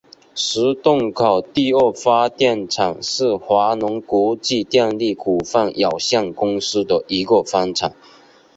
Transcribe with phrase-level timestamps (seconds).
[0.33, 7.93] 石洞口第二发电厂是华能国际电力股份有限公司的一个分厂。